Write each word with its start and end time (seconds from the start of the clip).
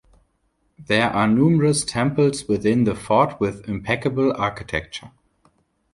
There 0.79 1.11
are 1.11 1.27
numerous 1.27 1.85
temples 1.85 2.45
within 2.47 2.85
the 2.85 2.95
fort 2.95 3.39
with 3.39 3.69
impeccable 3.69 4.33
architecture. 4.35 5.11